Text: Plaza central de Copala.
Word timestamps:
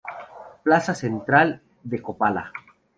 Plaza 0.63 0.95
central 0.95 1.61
de 1.83 2.01
Copala. 2.01 2.51